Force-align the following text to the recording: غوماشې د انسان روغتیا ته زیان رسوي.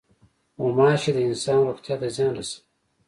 غوماشې 0.61 1.11
د 1.15 1.19
انسان 1.29 1.57
روغتیا 1.67 1.95
ته 2.01 2.07
زیان 2.15 2.31
رسوي. 2.37 2.59